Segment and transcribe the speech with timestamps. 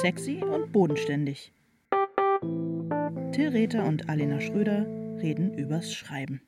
[0.00, 1.52] Sexy und bodenständig.
[3.32, 4.86] Till Rether und Alena Schröder
[5.20, 6.40] reden übers Schreiben.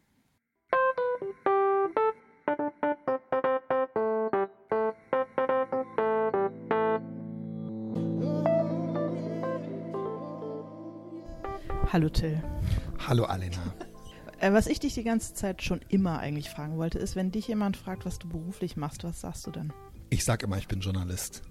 [11.92, 12.42] Hallo Till.
[13.06, 13.74] Hallo Alena.
[14.40, 17.48] Äh, was ich dich die ganze Zeit schon immer eigentlich fragen wollte, ist, wenn dich
[17.48, 19.74] jemand fragt, was du beruflich machst, was sagst du dann?
[20.09, 21.42] Ich sag immer, ich bin Journalist.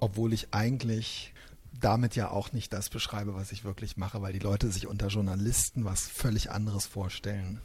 [0.00, 1.32] Obwohl ich eigentlich
[1.80, 5.08] damit ja auch nicht das beschreibe, was ich wirklich mache, weil die Leute sich unter
[5.08, 7.60] Journalisten was völlig anderes vorstellen.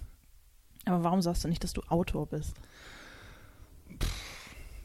[0.86, 2.54] Aber warum sagst du nicht, dass du Autor bist?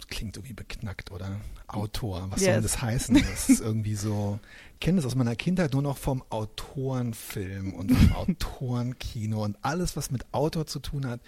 [0.08, 1.41] klingt irgendwie beknackt, oder?
[1.69, 2.55] Autor, was yes.
[2.55, 3.14] soll das heißen?
[3.14, 4.41] Das ist irgendwie so,
[4.74, 9.96] ich kenne das aus meiner Kindheit nur noch vom Autorenfilm und vom Autorenkino und alles,
[9.96, 11.20] was mit Autor zu tun hat.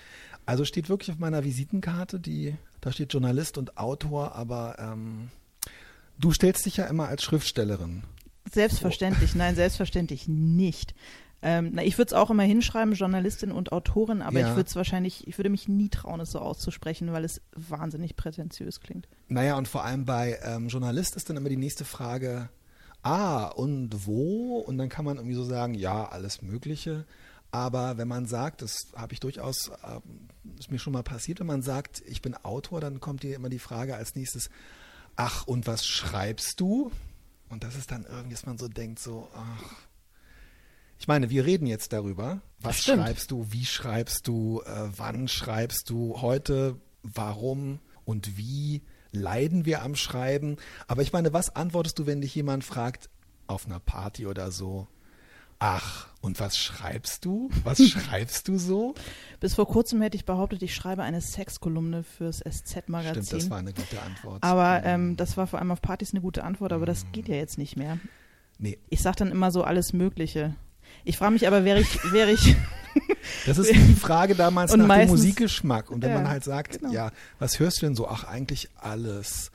[0.46, 5.30] Also steht wirklich auf meiner Visitenkarte, die, da steht Journalist und Autor, aber ähm,
[6.20, 8.04] du stellst dich ja immer als Schriftstellerin.
[8.50, 9.38] Selbstverständlich, so.
[9.38, 10.94] nein, selbstverständlich nicht.
[11.42, 14.48] Ähm, na, ich würde es auch immer hinschreiben, Journalistin und Autorin, aber ja.
[14.48, 18.16] ich würde es wahrscheinlich, ich würde mich nie trauen, es so auszusprechen, weil es wahnsinnig
[18.16, 19.08] prätentiös klingt.
[19.28, 22.50] Naja, und vor allem bei ähm, Journalist ist dann immer die nächste Frage,
[23.02, 24.58] ah, und wo?
[24.58, 27.06] Und dann kann man irgendwie so sagen, ja, alles Mögliche.
[27.52, 30.00] Aber wenn man sagt, das habe ich durchaus, äh,
[30.58, 33.48] ist mir schon mal passiert, wenn man sagt, ich bin Autor, dann kommt dir immer
[33.48, 34.50] die Frage als nächstes,
[35.20, 36.90] ach, und was schreibst du?
[37.48, 39.74] Und das ist dann irgendwie, dass man so denkt, so, ach,
[40.98, 42.40] ich meine, wir reden jetzt darüber.
[42.58, 43.46] Was schreibst du?
[43.50, 44.62] Wie schreibst du?
[44.64, 46.20] Äh, wann schreibst du?
[46.20, 46.80] Heute?
[47.02, 47.80] Warum?
[48.04, 48.82] Und wie?
[49.12, 50.56] Leiden wir am Schreiben?
[50.86, 53.10] Aber ich meine, was antwortest du, wenn dich jemand fragt,
[53.46, 54.88] auf einer Party oder so?
[55.60, 57.50] Ach, und was schreibst du?
[57.64, 58.94] Was schreibst du so?
[59.38, 63.24] Bis vor kurzem hätte ich behauptet, ich schreibe eine Sexkolumne fürs SZ-Magazin.
[63.24, 64.42] Stimmt, das war eine gute Antwort.
[64.42, 67.36] Aber ähm, das war vor allem auf Partys eine gute Antwort, aber das geht ja
[67.36, 67.98] jetzt nicht mehr.
[68.58, 68.78] Nee.
[68.88, 70.56] Ich sage dann immer so alles Mögliche.
[71.04, 72.56] Ich frage mich aber, wäre ich, wäre ich.
[73.46, 75.90] Das ist die Frage damals nach meistens, dem Musikgeschmack.
[75.92, 76.92] Und wenn ja, man halt sagt, genau.
[76.92, 78.08] ja, was hörst du denn so?
[78.08, 79.52] Ach, eigentlich alles.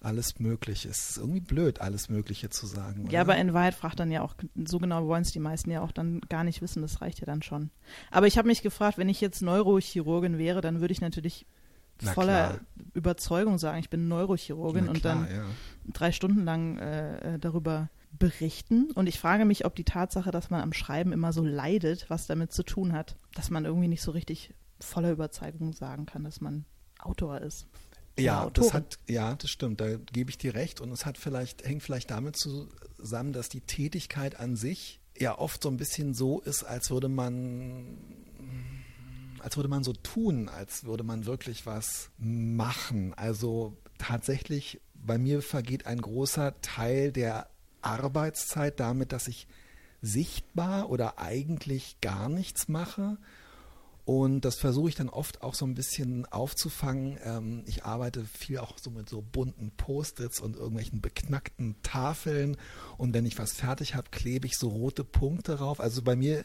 [0.00, 0.88] Alles Mögliche.
[0.88, 3.04] Es ist irgendwie blöd, alles Mögliche zu sagen.
[3.04, 3.12] Oder?
[3.12, 5.80] Ja, aber in Wahrheit fragt dann ja auch, so genau wollen es die meisten ja
[5.80, 6.82] auch dann gar nicht wissen.
[6.82, 7.70] Das reicht ja dann schon.
[8.10, 11.46] Aber ich habe mich gefragt, wenn ich jetzt Neurochirurgin wäre, dann würde ich natürlich
[12.02, 12.60] Na voller klar.
[12.94, 15.44] Überzeugung sagen, ich bin Neurochirurgin klar, und dann ja.
[15.92, 18.90] drei Stunden lang äh, äh darüber berichten.
[18.92, 22.26] Und ich frage mich, ob die Tatsache, dass man am Schreiben immer so leidet, was
[22.26, 26.40] damit zu tun hat, dass man irgendwie nicht so richtig voller Überzeugung sagen kann, dass
[26.40, 26.64] man
[26.98, 27.66] Autor ist.
[28.18, 30.80] Ja, das hat, ja, das stimmt, da gebe ich dir recht.
[30.80, 35.62] Und es hat vielleicht, hängt vielleicht damit zusammen, dass die Tätigkeit an sich ja oft
[35.62, 37.98] so ein bisschen so ist, als würde man,
[39.40, 43.14] als würde man so tun, als würde man wirklich was machen.
[43.14, 47.48] Also tatsächlich, bei mir vergeht ein großer Teil der
[47.82, 49.46] Arbeitszeit damit, dass ich
[50.02, 53.18] sichtbar oder eigentlich gar nichts mache.
[54.06, 57.18] Und das versuche ich dann oft auch so ein bisschen aufzufangen.
[57.24, 62.56] Ähm, ich arbeite viel auch so mit so bunten Post-its und irgendwelchen beknackten Tafeln.
[62.98, 65.80] Und wenn ich was fertig habe, klebe ich so rote Punkte drauf.
[65.80, 66.44] Also bei mir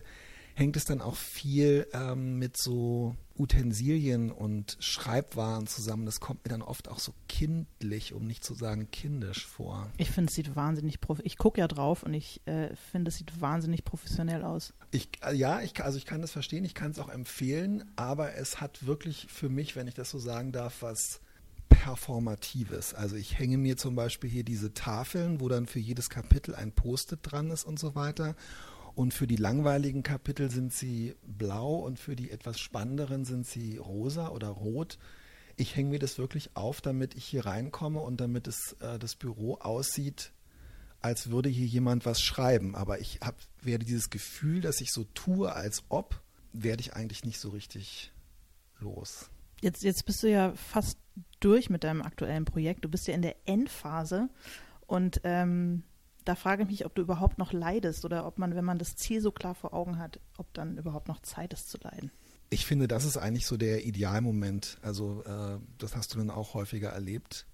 [0.56, 6.06] hängt es dann auch viel ähm, mit so Utensilien und Schreibwaren zusammen.
[6.06, 9.90] Das kommt mir dann oft auch so kindlich, um nicht zu sagen kindisch vor.
[9.98, 13.42] Ich finde, es sieht wahnsinnig Ich gucke ja drauf und ich äh, finde, es sieht
[13.42, 14.74] wahnsinnig professionell aus.
[14.92, 18.36] Ich, äh, ja, ich, also ich kann das verstehen, ich kann es auch empfehlen, aber
[18.36, 21.22] es hat wirklich für mich, wenn ich das so sagen darf, was
[21.70, 22.94] Performatives.
[22.94, 26.74] Also ich hänge mir zum Beispiel hier diese Tafeln, wo dann für jedes Kapitel ein
[26.74, 28.36] Post-it dran ist und so weiter.
[28.96, 33.78] Und für die langweiligen Kapitel sind sie blau und für die etwas spannenderen sind sie
[33.78, 34.98] rosa oder rot.
[35.56, 39.16] Ich hänge mir das wirklich auf, damit ich hier reinkomme und damit es äh, das
[39.16, 40.32] Büro aussieht,
[41.02, 42.76] als würde hier jemand was schreiben.
[42.76, 46.22] Aber ich hab, werde dieses Gefühl, dass ich so tue, als ob,
[46.54, 48.12] werde ich eigentlich nicht so richtig
[48.80, 49.30] los.
[49.62, 50.98] Jetzt, jetzt bist du ja fast
[51.40, 52.84] durch mit deinem aktuellen Projekt.
[52.84, 54.30] Du bist ja in der Endphase
[54.88, 55.84] und ähm,
[56.26, 58.96] da frage ich mich, ob du überhaupt noch leidest oder ob man, wenn man das
[58.96, 62.12] Ziel so klar vor Augen hat, ob dann überhaupt noch Zeit ist zu leiden.
[62.50, 64.78] Ich finde, das ist eigentlich so der Idealmoment.
[64.82, 67.46] Also äh, das hast du dann auch häufiger erlebt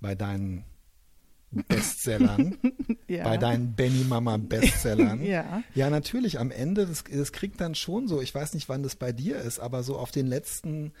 [0.00, 0.64] bei deinen
[1.50, 2.58] Bestsellern,
[3.08, 3.24] ja.
[3.24, 5.22] bei deinen Benny Mama Bestsellern.
[5.24, 5.62] ja.
[5.74, 6.38] ja, natürlich.
[6.38, 9.36] Am Ende, das, das kriegt dann schon so, ich weiß nicht, wann das bei dir
[9.36, 10.92] ist, aber so auf den letzten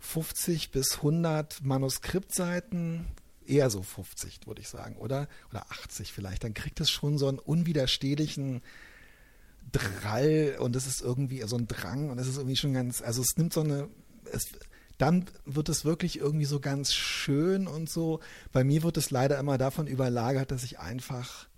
[0.00, 3.06] 50 bis 100 Manuskriptseiten
[3.46, 5.28] eher so 50, würde ich sagen, oder?
[5.50, 6.44] Oder 80 vielleicht.
[6.44, 8.62] Dann kriegt es schon so einen unwiderstehlichen
[9.72, 13.22] Drall und es ist irgendwie so ein Drang und es ist irgendwie schon ganz, also
[13.22, 13.88] es nimmt so eine,
[14.30, 14.48] es,
[14.98, 18.20] dann wird es wirklich irgendwie so ganz schön und so.
[18.52, 21.48] Bei mir wird es leider immer davon überlagert, dass ich einfach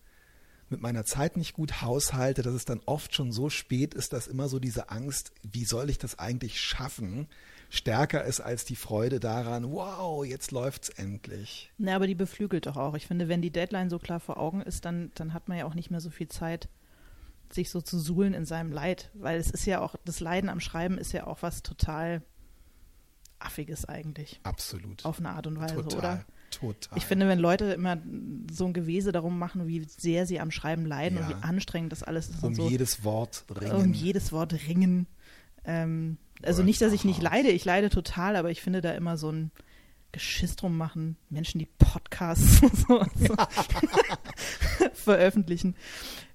[0.69, 4.27] mit meiner Zeit nicht gut haushalte, dass es dann oft schon so spät ist, dass
[4.27, 7.29] immer so diese Angst, wie soll ich das eigentlich schaffen,
[7.71, 11.71] stärker ist als die Freude daran, wow, jetzt läuft's endlich.
[11.79, 12.95] Na, aber die beflügelt doch auch.
[12.95, 15.65] Ich finde, wenn die Deadline so klar vor Augen ist, dann, dann hat man ja
[15.67, 16.69] auch nicht mehr so viel Zeit,
[17.53, 19.11] sich so zu suhlen in seinem Leid.
[19.15, 22.23] Weil es ist ja auch, das Leiden am Schreiben ist ja auch was total
[23.39, 24.41] Affiges eigentlich.
[24.45, 25.05] Absolut.
[25.05, 25.99] Auf eine Art und Weise, Total.
[25.99, 26.25] oder?
[26.51, 26.97] Total.
[26.97, 27.99] Ich finde, wenn Leute immer
[28.51, 31.27] so ein Gewese darum machen, wie sehr sie am Schreiben leiden Ja.
[31.27, 33.73] und wie anstrengend das alles ist um und so, jedes Wort ringen.
[33.73, 35.07] um jedes Wort ringen.
[35.65, 39.17] Ähm, also nicht, dass ich nicht leide, ich leide total, aber ich finde da immer
[39.17, 39.51] so ein
[40.13, 43.35] Geschiss drum machen, Menschen, die Podcasts und so, so
[44.95, 45.75] veröffentlichen,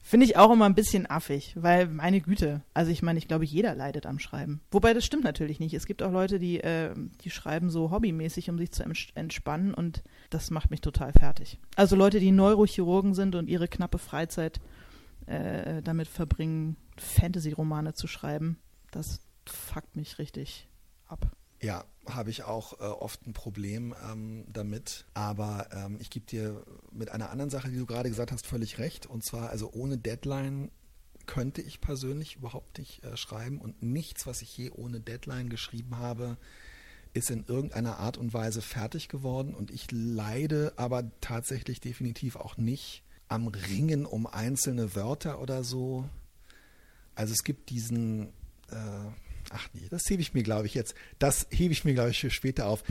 [0.02, 3.46] finde ich auch immer ein bisschen affig, weil meine Güte, also ich meine, ich glaube,
[3.46, 4.62] jeder leidet am Schreiben.
[4.72, 5.74] Wobei das stimmt natürlich nicht.
[5.74, 6.94] Es gibt auch Leute, die, äh,
[7.24, 11.60] die schreiben so hobbymäßig, um sich zu ents- entspannen und das macht mich total fertig.
[11.76, 14.60] Also Leute, die Neurochirurgen sind und ihre knappe Freizeit
[15.28, 18.58] äh, damit verbringen, Fantasy-Romane zu schreiben,
[18.92, 20.68] das fuckt mich richtig
[21.08, 21.32] ab.
[21.62, 25.06] Ja, habe ich auch äh, oft ein Problem ähm, damit.
[25.14, 28.80] Aber ähm, ich gebe dir mit einer anderen Sache, die du gerade gesagt hast, völlig
[28.80, 29.06] recht.
[29.06, 30.72] Und zwar, also ohne Deadline
[31.28, 33.62] könnte ich persönlich überhaupt nicht äh, schreiben.
[33.62, 36.38] Und nichts, was ich je ohne Deadline geschrieben habe,
[37.14, 39.54] ist in irgendeiner Art und Weise fertig geworden.
[39.54, 46.10] Und ich leide aber tatsächlich definitiv auch nicht am Ringen um einzelne Wörter oder so.
[47.16, 48.30] Also es gibt diesen,
[48.70, 49.12] äh,
[49.54, 52.20] ach nee, das hebe ich mir, glaube ich, jetzt, das hebe ich mir, glaube ich,
[52.20, 52.84] für später auf.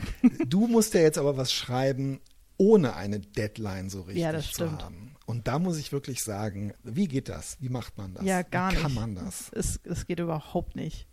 [0.47, 2.19] Du musst ja jetzt aber was schreiben,
[2.57, 4.83] ohne eine Deadline so richtig Ja, das zu stimmt.
[4.83, 5.15] haben.
[5.25, 7.57] Und da muss ich wirklich sagen, wie geht das?
[7.61, 8.23] Wie macht man das?
[8.25, 8.81] Ja, gar wie nicht.
[8.83, 9.49] kann man das?
[9.53, 11.07] Es, es geht überhaupt nicht.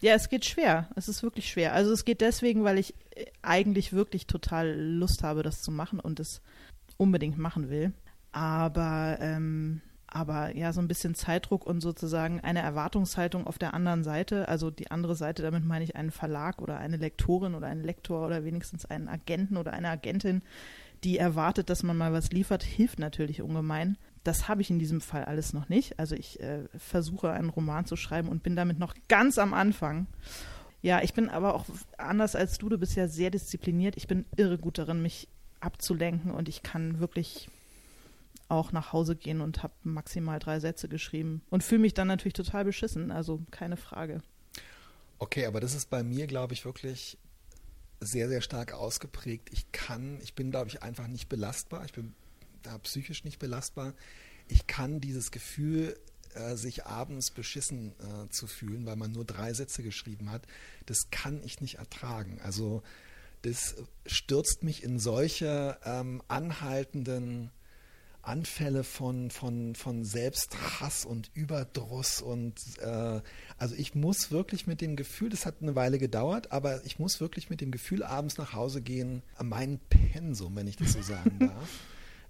[0.00, 0.88] Ja, es geht schwer.
[0.96, 1.72] Es ist wirklich schwer.
[1.74, 6.00] Also es geht deswegen, weil ich äh, eigentlich wirklich total Lust habe, das zu machen
[6.00, 6.40] und es
[6.96, 7.92] unbedingt machen will.
[8.32, 9.80] Aber, ähm,
[10.14, 14.70] aber ja, so ein bisschen Zeitdruck und sozusagen eine Erwartungshaltung auf der anderen Seite, also
[14.70, 18.44] die andere Seite, damit meine ich einen Verlag oder eine Lektorin oder einen Lektor oder
[18.44, 20.42] wenigstens einen Agenten oder eine Agentin,
[21.02, 23.96] die erwartet, dass man mal was liefert, hilft natürlich ungemein.
[24.22, 25.98] Das habe ich in diesem Fall alles noch nicht.
[25.98, 30.06] Also ich äh, versuche einen Roman zu schreiben und bin damit noch ganz am Anfang.
[30.82, 31.64] Ja, ich bin aber auch
[31.96, 32.68] anders als du.
[32.68, 33.96] Du bist ja sehr diszipliniert.
[33.96, 35.28] Ich bin irre gut darin, mich
[35.60, 37.48] abzulenken und ich kann wirklich
[38.52, 42.34] auch nach Hause gehen und habe maximal drei Sätze geschrieben und fühle mich dann natürlich
[42.34, 43.10] total beschissen.
[43.10, 44.22] Also keine Frage.
[45.18, 47.18] Okay, aber das ist bei mir, glaube ich, wirklich
[48.00, 49.48] sehr, sehr stark ausgeprägt.
[49.52, 51.84] Ich kann, ich bin, glaube ich, einfach nicht belastbar.
[51.84, 52.14] Ich bin
[52.62, 53.94] da psychisch nicht belastbar.
[54.48, 55.96] Ich kann dieses Gefühl,
[56.34, 60.46] äh, sich abends beschissen äh, zu fühlen, weil man nur drei Sätze geschrieben hat,
[60.86, 62.40] das kann ich nicht ertragen.
[62.42, 62.82] Also
[63.42, 63.76] das
[64.06, 67.50] stürzt mich in solche ähm, anhaltenden
[68.22, 73.20] Anfälle von, von, von Selbsthass und Überdruss und äh,
[73.58, 77.20] also ich muss wirklich mit dem Gefühl, das hat eine Weile gedauert, aber ich muss
[77.20, 81.38] wirklich mit dem Gefühl abends nach Hause gehen, mein Pensum, wenn ich das so sagen
[81.40, 81.68] darf,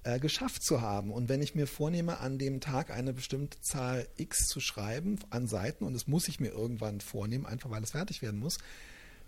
[0.05, 1.11] äh, geschafft zu haben.
[1.11, 5.47] Und wenn ich mir vornehme, an dem Tag eine bestimmte Zahl X zu schreiben an
[5.47, 8.59] Seiten, und das muss ich mir irgendwann vornehmen, einfach weil es fertig werden muss,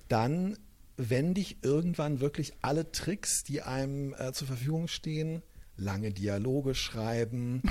[0.08, 0.56] dann
[0.96, 5.42] wende ich irgendwann wirklich alle Tricks, die einem äh, zur Verfügung stehen,
[5.76, 7.62] lange Dialoge schreiben,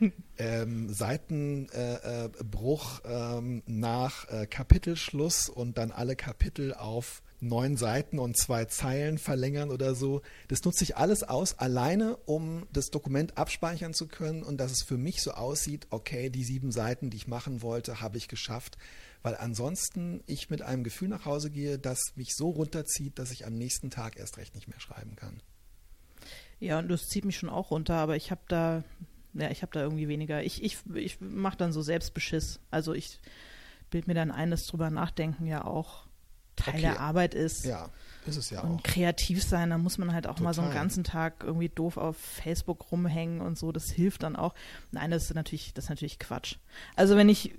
[0.38, 8.18] ähm, Seitenbruch äh, äh, ähm, nach äh, Kapitelschluss und dann alle Kapitel auf neun Seiten
[8.18, 10.22] und zwei Zeilen verlängern oder so.
[10.48, 14.82] Das nutze ich alles aus, alleine um das Dokument abspeichern zu können und dass es
[14.82, 18.78] für mich so aussieht, okay, die sieben Seiten, die ich machen wollte, habe ich geschafft.
[19.22, 23.46] Weil ansonsten ich mit einem Gefühl nach Hause gehe, das mich so runterzieht, dass ich
[23.46, 25.40] am nächsten Tag erst recht nicht mehr schreiben kann.
[26.60, 28.82] Ja, und das zieht mich schon auch runter, aber ich habe da,
[29.34, 30.42] ja, ich habe da irgendwie weniger.
[30.42, 32.58] Ich, ich, ich mache dann so Selbstbeschiss.
[32.70, 33.20] Also ich
[33.90, 36.06] bild mir dann ein, dass drüber nachdenken ja auch
[36.56, 36.80] Teil Okay.
[36.82, 37.64] der Arbeit ist.
[37.64, 37.88] Ja,
[38.26, 38.82] ist es ja Und auch.
[38.82, 40.82] kreativ sein, da muss man halt auch mal so einen Total.
[40.82, 43.70] ganzen Tag irgendwie doof auf Facebook rumhängen und so.
[43.70, 44.54] Das hilft dann auch.
[44.90, 46.56] Nein, das ist natürlich, das ist natürlich Quatsch.
[46.96, 47.54] Also wenn ich,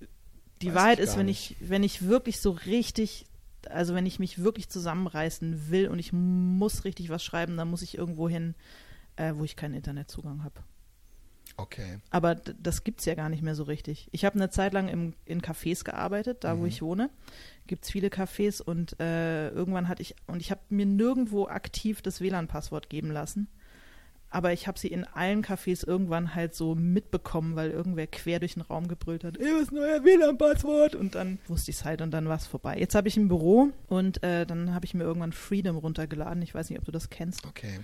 [0.61, 1.55] die Weiß Wahrheit ist, wenn nicht.
[1.61, 3.25] ich, wenn ich wirklich so richtig,
[3.69, 7.81] also wenn ich mich wirklich zusammenreißen will und ich muss richtig was schreiben, dann muss
[7.81, 8.53] ich irgendwo hin,
[9.19, 10.61] äh, wo ich keinen Internetzugang habe.
[11.57, 11.99] Okay.
[12.09, 14.07] Aber das gibt's ja gar nicht mehr so richtig.
[14.11, 16.67] Ich habe eine Zeit lang im, in Cafés gearbeitet, da wo Mhm.
[16.67, 17.09] ich wohne.
[17.67, 22.21] Gibt's viele Cafés und äh, irgendwann hatte ich, und ich habe mir nirgendwo aktiv das
[22.21, 23.47] WLAN-Passwort geben lassen.
[24.31, 28.53] aber ich habe sie in allen Cafés irgendwann halt so mitbekommen, weil irgendwer quer durch
[28.53, 30.93] den Raum gebrüllt hat, ey, was neuer WLAN-Passwort?
[30.93, 32.77] Und dann wusste ich es halt und dann war es vorbei.
[32.77, 36.43] Jetzt habe ich ein Büro und äh, dann habe ich mir irgendwann Freedom runtergeladen.
[36.43, 37.43] Ich weiß nicht, ob du das kennst.
[37.47, 37.79] Okay.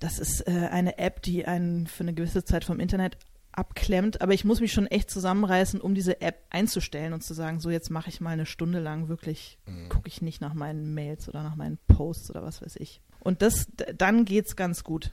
[0.00, 3.16] Das ist äh, eine App, die einen für eine gewisse Zeit vom Internet
[3.52, 7.60] abklemmt, aber ich muss mich schon echt zusammenreißen, um diese App einzustellen und zu sagen,
[7.60, 9.88] so jetzt mache ich mal eine Stunde lang wirklich, mhm.
[9.88, 13.00] gucke ich nicht nach meinen Mails oder nach meinen Posts oder was weiß ich.
[13.18, 13.66] Und das,
[13.96, 15.12] dann geht's ganz gut.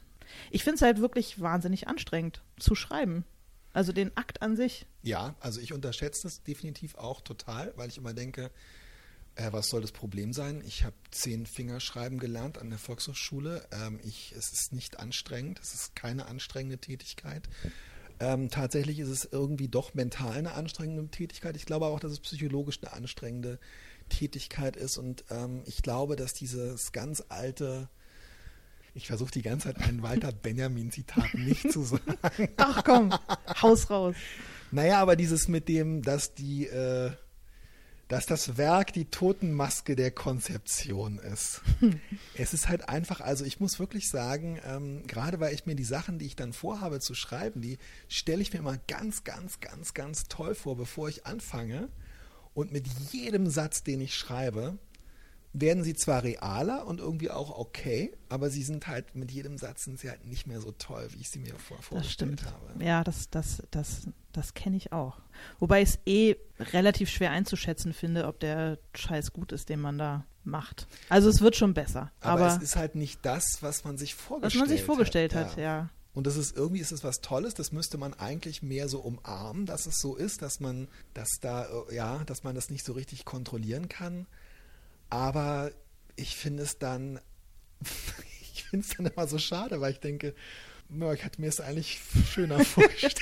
[0.51, 3.25] Ich finde es halt wirklich wahnsinnig anstrengend zu schreiben.
[3.73, 4.87] Also den Akt an sich.
[5.03, 8.49] Ja, also ich unterschätze das definitiv auch total, weil ich immer denke,
[9.37, 10.61] äh, was soll das Problem sein?
[10.65, 13.67] Ich habe zehn Fingerschreiben gelernt an der Volkshochschule.
[13.71, 17.47] Ähm, ich, es ist nicht anstrengend, es ist keine anstrengende Tätigkeit.
[18.19, 21.55] Ähm, tatsächlich ist es irgendwie doch mental eine anstrengende Tätigkeit.
[21.55, 23.59] Ich glaube auch, dass es psychologisch eine anstrengende
[24.09, 24.97] Tätigkeit ist.
[24.97, 27.89] Und ähm, ich glaube, dass dieses ganz alte
[28.95, 32.49] ich versuche die ganze Zeit ein Walter Benjamin-Zitat nicht zu sagen.
[32.57, 33.13] Ach komm,
[33.61, 34.15] Haus raus.
[34.71, 37.11] Naja, aber dieses mit dem, dass die, äh,
[38.07, 41.61] dass das Werk die Totenmaske der Konzeption ist.
[42.37, 45.83] es ist halt einfach, also ich muss wirklich sagen, ähm, gerade weil ich mir die
[45.83, 49.93] Sachen, die ich dann vorhabe zu schreiben, die stelle ich mir immer ganz, ganz, ganz,
[49.93, 51.89] ganz toll vor, bevor ich anfange.
[52.53, 54.79] Und mit jedem Satz, den ich schreibe,
[55.61, 59.83] werden sie zwar realer und irgendwie auch okay, aber sie sind halt mit jedem Satz
[59.83, 62.83] sind sie halt nicht mehr so toll, wie ich sie mir vorher vorgestellt habe.
[62.83, 65.19] Ja, das, das, das, das kenne ich auch.
[65.59, 69.97] Wobei ich es eh relativ schwer einzuschätzen finde, ob der Scheiß gut ist, den man
[69.97, 70.87] da macht.
[71.09, 72.11] Also es wird schon besser.
[72.21, 74.61] Aber, aber es ist halt nicht das, was man sich vorgestellt hat.
[74.61, 75.63] Was man sich vorgestellt hat, hat ja.
[75.63, 75.89] ja.
[76.17, 79.67] Und das ist irgendwie ist es was Tolles, das müsste man eigentlich mehr so umarmen,
[79.67, 83.23] dass es so ist, dass man, dass da, ja, dass man das nicht so richtig
[83.23, 84.25] kontrollieren kann.
[85.09, 85.71] Aber
[86.15, 87.19] ich finde es dann,
[88.53, 90.33] ich finde es dann immer so schade, weil ich denke,
[90.89, 91.99] ich hatte mir es eigentlich
[92.31, 93.19] schöner vorgestellt.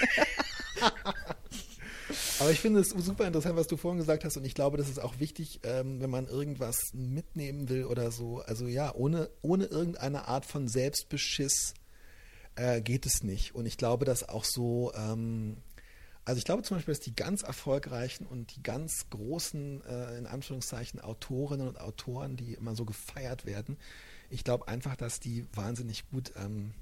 [2.39, 4.37] Aber ich finde es super interessant, was du vorhin gesagt hast.
[4.37, 8.41] Und ich glaube, das ist auch wichtig, ähm, wenn man irgendwas mitnehmen will oder so.
[8.41, 11.73] Also ja, ohne, ohne irgendeine Art von Selbstbeschiss
[12.55, 13.55] äh, geht es nicht.
[13.55, 15.57] Und ich glaube, dass auch so ähm,
[16.25, 20.25] also ich glaube zum Beispiel, dass die ganz erfolgreichen und die ganz großen, äh, in
[20.25, 23.77] Anführungszeichen, Autorinnen und Autoren, die immer so gefeiert werden,
[24.31, 26.73] ich glaube einfach, dass die wahnsinnig gut ähm,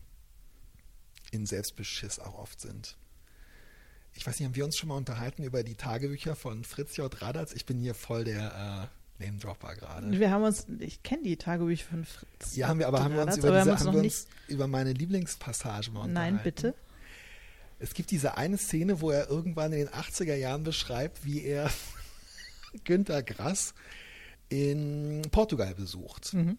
[1.32, 2.98] in Selbstbeschiss auch oft sind.
[4.14, 7.22] Ich weiß nicht, haben wir uns schon mal unterhalten über die Tagebücher von Fritz J.
[7.22, 7.52] Radatz?
[7.54, 10.20] Ich bin hier voll der äh, Name-Dropper gerade.
[10.20, 12.56] Wir haben uns, ich kenne die Tagebücher von Fritz.
[12.56, 15.92] Ja, haben wir, aber haben wir uns über, diese, haben wir uns über meine Lieblingspassage
[15.92, 16.36] mal unterhalten?
[16.36, 16.76] Nein, bitte.
[17.84, 21.70] Es gibt diese eine Szene, wo er irgendwann in den 80er Jahren beschreibt, wie er
[22.86, 23.74] Günter Grass
[24.48, 26.34] in Portugal besucht.
[26.34, 26.58] Mhm.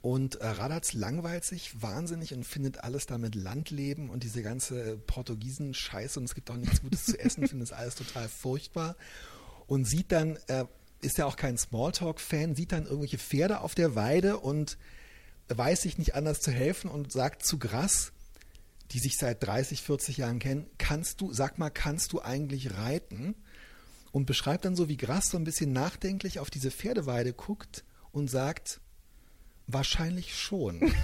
[0.00, 6.18] Und äh, Radatz langweilt sich wahnsinnig und findet alles damit Landleben und diese ganze Portugiesen-Scheiße
[6.18, 8.96] und es gibt auch nichts Gutes zu essen, findet es alles total furchtbar.
[9.66, 10.64] Und sieht dann, äh,
[11.02, 14.78] ist ja auch kein Smalltalk-Fan, sieht dann irgendwelche Pferde auf der Weide und
[15.48, 18.13] weiß sich nicht anders zu helfen und sagt zu Grass,
[18.92, 23.34] die sich seit 30, 40 Jahren kennen, kannst du, sag mal, kannst du eigentlich reiten?
[24.12, 28.30] Und beschreibt dann so, wie Grass so ein bisschen nachdenklich auf diese Pferdeweide guckt und
[28.30, 28.80] sagt,
[29.66, 30.94] wahrscheinlich schon.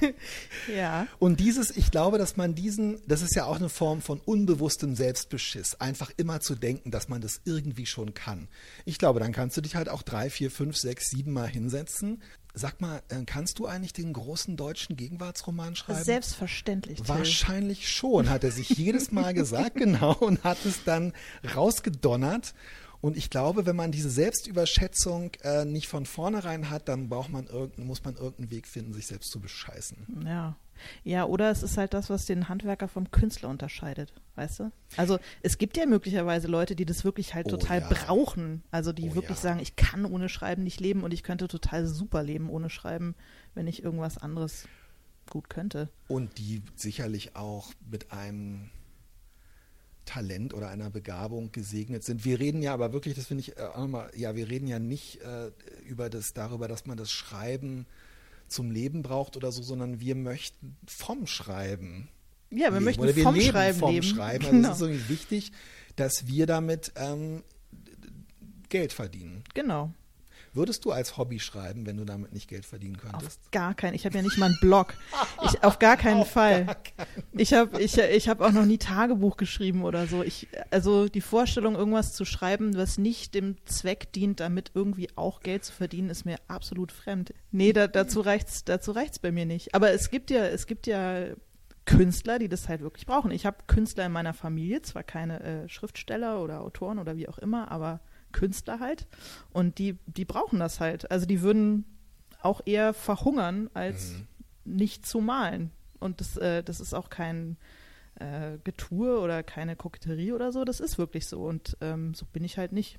[0.74, 1.06] ja.
[1.18, 4.94] Und dieses, ich glaube, dass man diesen, das ist ja auch eine Form von unbewusstem
[4.94, 8.48] Selbstbeschiss, einfach immer zu denken, dass man das irgendwie schon kann.
[8.84, 12.22] Ich glaube, dann kannst du dich halt auch drei, vier, fünf, sechs, sieben Mal hinsetzen
[12.58, 16.02] Sag mal, äh, kannst du eigentlich den großen deutschen Gegenwartsroman schreiben?
[16.02, 17.02] Selbstverständlich.
[17.02, 17.08] Till.
[17.08, 21.12] Wahrscheinlich schon, hat er sich jedes Mal gesagt, genau, und hat es dann
[21.54, 22.54] rausgedonnert.
[23.02, 27.46] Und ich glaube, wenn man diese Selbstüberschätzung äh, nicht von vornherein hat, dann braucht man
[27.76, 30.24] muss man irgendeinen Weg finden, sich selbst zu bescheißen.
[30.24, 30.56] Ja.
[31.04, 34.72] Ja, oder es ist halt das, was den Handwerker vom Künstler unterscheidet, weißt du?
[34.96, 37.88] Also es gibt ja möglicherweise Leute, die das wirklich halt oh, total ja.
[37.88, 38.62] brauchen.
[38.70, 39.42] Also die oh, wirklich ja.
[39.42, 43.14] sagen, ich kann ohne Schreiben nicht leben und ich könnte total super leben ohne Schreiben,
[43.54, 44.68] wenn ich irgendwas anderes
[45.30, 45.88] gut könnte.
[46.08, 48.70] Und die sicherlich auch mit einem
[50.06, 52.24] Talent oder einer Begabung gesegnet sind.
[52.24, 54.78] Wir reden ja aber wirklich, das finde ich äh, auch nochmal, ja, wir reden ja
[54.78, 55.50] nicht äh,
[55.86, 57.86] über das, darüber, dass man das Schreiben
[58.48, 62.08] zum Leben braucht oder so, sondern wir möchten vom Schreiben.
[62.50, 62.84] Ja, wir leben.
[62.84, 64.06] möchten oder wir vom leben Schreiben vom leben.
[64.06, 64.44] Schreiben.
[64.44, 64.70] Also genau.
[64.70, 65.52] es ist irgendwie wichtig,
[65.96, 67.42] dass wir damit ähm,
[68.68, 69.42] Geld verdienen.
[69.54, 69.92] Genau.
[70.56, 73.40] Würdest du als Hobby schreiben, wenn du damit nicht Geld verdienen könntest?
[73.40, 73.94] Auf gar keinen.
[73.94, 74.94] Ich habe ja nicht mal einen Blog.
[75.44, 76.64] Ich, auf gar keinen auf Fall.
[76.64, 77.06] Gar keinen.
[77.32, 80.22] Ich habe ich, ich hab auch noch nie Tagebuch geschrieben oder so.
[80.22, 85.40] Ich, also die Vorstellung, irgendwas zu schreiben, was nicht dem Zweck dient, damit irgendwie auch
[85.40, 87.34] Geld zu verdienen, ist mir absolut fremd.
[87.52, 89.74] Nee, da, dazu reicht's, dazu reicht's bei mir nicht.
[89.74, 91.26] Aber es gibt ja, es gibt ja
[91.84, 93.30] Künstler, die das halt wirklich brauchen.
[93.30, 97.38] Ich habe Künstler in meiner Familie, zwar keine äh, Schriftsteller oder Autoren oder wie auch
[97.38, 98.00] immer, aber
[98.36, 99.06] Künstler halt.
[99.50, 101.10] Und die, die brauchen das halt.
[101.10, 101.84] Also die würden
[102.42, 104.76] auch eher verhungern, als mhm.
[104.76, 105.70] nicht zu malen.
[105.98, 107.56] Und das, äh, das ist auch kein
[108.16, 110.64] äh, Getue oder keine Koketterie oder so.
[110.64, 111.42] Das ist wirklich so.
[111.42, 112.98] Und ähm, so bin ich halt nicht.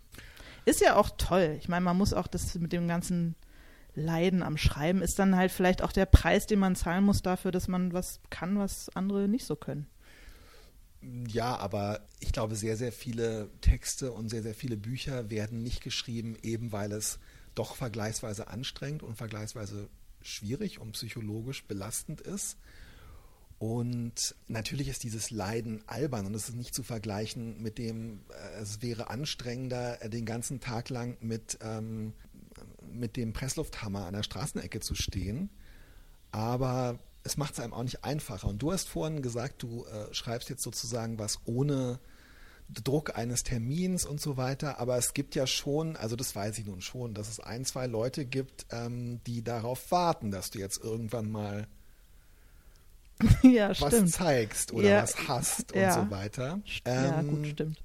[0.65, 1.56] Ist ja auch toll.
[1.60, 3.36] Ich meine, man muss auch das mit dem ganzen
[3.94, 7.51] Leiden am Schreiben ist dann halt vielleicht auch der Preis, den man zahlen muss dafür,
[7.51, 9.88] dass man was kann, was andere nicht so können.
[11.27, 15.81] Ja, aber ich glaube, sehr, sehr viele Texte und sehr, sehr viele Bücher werden nicht
[15.81, 17.19] geschrieben, eben weil es
[17.55, 19.89] doch vergleichsweise anstrengend und vergleichsweise
[20.21, 22.57] schwierig und psychologisch belastend ist.
[23.59, 28.61] Und natürlich ist dieses Leiden albern und es ist nicht zu vergleichen mit dem, äh,
[28.61, 32.13] es wäre anstrengender, den ganzen Tag lang mit, ähm,
[32.91, 35.49] mit dem Presslufthammer an der Straßenecke zu stehen.
[36.31, 38.48] Aber es macht es einem auch nicht einfacher.
[38.48, 42.00] Und du hast vorhin gesagt, du äh, schreibst jetzt sozusagen was ohne
[42.69, 46.65] Druck eines Termins und so weiter, aber es gibt ja schon, also das weiß ich
[46.65, 50.84] nun schon, dass es ein, zwei Leute gibt, ähm, die darauf warten, dass du jetzt
[50.84, 51.67] irgendwann mal
[53.41, 54.12] ja, was stimmt.
[54.12, 56.60] zeigst oder ja, was hast und so weiter.
[56.86, 57.77] Ähm, ja, gut, ähm, stimmt.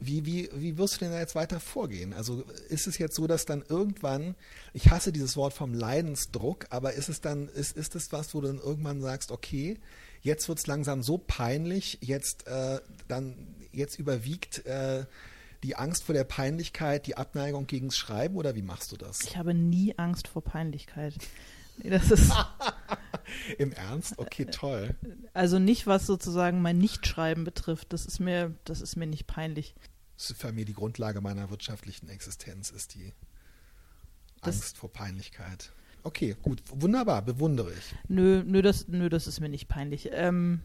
[0.00, 2.14] Wie, wie, wie wirst du denn da jetzt weiter vorgehen?
[2.14, 4.34] Also ist es jetzt so, dass dann irgendwann,
[4.72, 8.40] ich hasse dieses Wort vom Leidensdruck, aber ist es dann, ist, ist es was, wo
[8.40, 9.78] du dann irgendwann sagst, okay,
[10.22, 13.36] jetzt wird es langsam so peinlich, jetzt äh, dann,
[13.72, 15.04] jetzt überwiegt äh,
[15.62, 19.20] die Angst vor der Peinlichkeit, die Abneigung gegens Schreiben oder wie machst du das?
[19.22, 21.14] Ich habe nie Angst vor Peinlichkeit.
[21.84, 22.32] Das ist.
[23.58, 24.18] Im Ernst?
[24.18, 24.94] Okay, toll.
[25.32, 27.92] Also nicht, was sozusagen mein Nichtschreiben betrifft.
[27.92, 29.74] Das ist mir, das ist mir nicht peinlich
[30.20, 33.12] für mich die Grundlage meiner wirtschaftlichen Existenz ist die
[34.42, 35.72] das Angst vor Peinlichkeit.
[36.02, 37.94] Okay, gut, wunderbar, bewundere ich.
[38.08, 40.08] Nö, nö, das, nö, das ist mir nicht peinlich.
[40.12, 40.60] Ähm,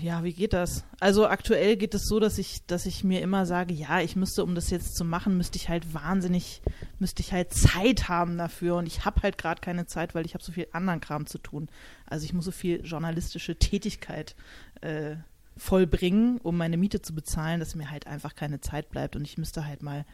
[0.00, 0.84] ja, wie geht das?
[1.00, 4.44] Also aktuell geht es so, dass ich, dass ich mir immer sage, ja, ich müsste,
[4.44, 6.62] um das jetzt zu machen, müsste ich halt wahnsinnig,
[6.98, 10.34] müsste ich halt Zeit haben dafür und ich habe halt gerade keine Zeit, weil ich
[10.34, 11.68] habe so viel anderen Kram zu tun.
[12.06, 14.36] Also ich muss so viel journalistische Tätigkeit
[14.80, 15.16] äh,
[15.58, 19.38] vollbringen, um meine Miete zu bezahlen, dass mir halt einfach keine Zeit bleibt und ich
[19.38, 20.04] müsste halt mal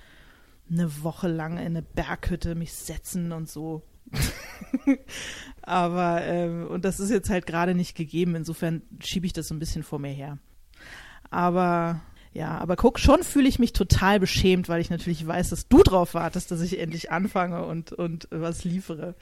[0.70, 3.82] eine Woche lang in eine Berghütte mich setzen und so.
[5.62, 9.54] Aber, ähm, und das ist jetzt halt gerade nicht gegeben, insofern schiebe ich das so
[9.54, 10.38] ein bisschen vor mir her.
[11.30, 12.00] Aber
[12.34, 15.84] ja, aber guck, schon fühle ich mich total beschämt, weil ich natürlich weiß, dass du
[15.84, 19.14] drauf wartest, dass ich endlich anfange und, und was liefere.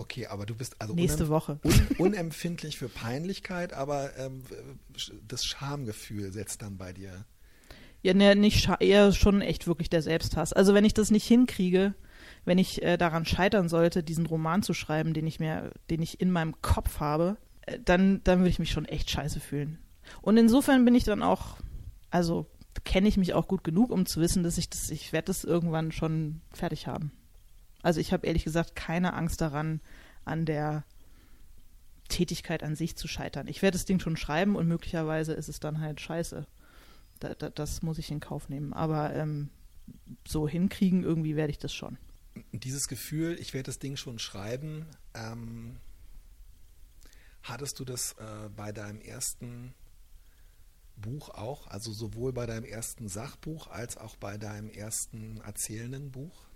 [0.00, 4.44] Okay, aber du bist also nächste Woche un unempfindlich für Peinlichkeit, aber ähm,
[5.28, 7.26] das Schamgefühl setzt dann bei dir.
[8.00, 10.54] Ja, ne, nicht eher schon echt wirklich der Selbsthass.
[10.54, 11.94] Also wenn ich das nicht hinkriege,
[12.46, 16.18] wenn ich äh, daran scheitern sollte, diesen Roman zu schreiben, den ich mir, den ich
[16.18, 17.36] in meinem Kopf habe,
[17.66, 19.80] äh, dann, dann würde ich mich schon echt scheiße fühlen.
[20.22, 21.58] Und insofern bin ich dann auch,
[22.10, 22.46] also
[22.84, 25.44] kenne ich mich auch gut genug, um zu wissen, dass ich das, ich werde das
[25.44, 27.12] irgendwann schon fertig haben.
[27.82, 29.80] Also ich habe ehrlich gesagt keine Angst daran,
[30.24, 30.84] an der
[32.08, 33.46] Tätigkeit an sich zu scheitern.
[33.46, 36.46] Ich werde das Ding schon schreiben und möglicherweise ist es dann halt scheiße.
[37.20, 38.72] Da, da, das muss ich in Kauf nehmen.
[38.72, 39.48] Aber ähm,
[40.26, 41.96] so hinkriegen, irgendwie werde ich das schon.
[42.52, 45.76] Dieses Gefühl, ich werde das Ding schon schreiben, ähm,
[47.42, 49.74] hattest du das äh, bei deinem ersten
[50.96, 51.66] Buch auch?
[51.66, 56.49] Also sowohl bei deinem ersten Sachbuch als auch bei deinem ersten erzählenden Buch?